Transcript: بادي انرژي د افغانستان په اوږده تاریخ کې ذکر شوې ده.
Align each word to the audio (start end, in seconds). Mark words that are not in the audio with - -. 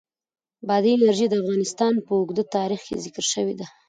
بادي 0.67 0.91
انرژي 0.95 1.25
د 1.29 1.33
افغانستان 1.41 1.93
په 2.05 2.11
اوږده 2.19 2.43
تاریخ 2.55 2.81
کې 2.87 2.95
ذکر 3.05 3.25
شوې 3.33 3.55
ده. 3.59 3.67